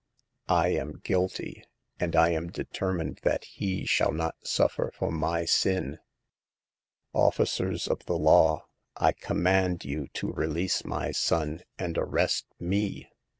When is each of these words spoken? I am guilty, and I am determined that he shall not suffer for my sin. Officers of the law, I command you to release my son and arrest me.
I 0.49 0.69
am 0.69 0.93
guilty, 0.97 1.63
and 1.99 2.15
I 2.15 2.29
am 2.31 2.51
determined 2.51 3.19
that 3.21 3.43
he 3.43 3.85
shall 3.85 4.11
not 4.11 4.33
suffer 4.41 4.91
for 4.97 5.11
my 5.11 5.45
sin. 5.45 5.99
Officers 7.13 7.87
of 7.87 8.07
the 8.07 8.17
law, 8.17 8.65
I 8.97 9.11
command 9.11 9.85
you 9.85 10.07
to 10.15 10.31
release 10.33 10.83
my 10.83 11.11
son 11.11 11.61
and 11.77 11.99
arrest 11.99 12.47
me. 12.59 13.11